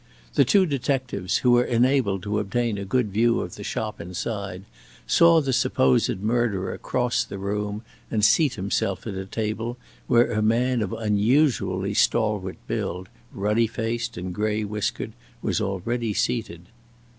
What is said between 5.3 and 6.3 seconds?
the supposed